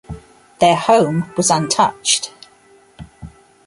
[0.59, 2.31] Their home was untouched.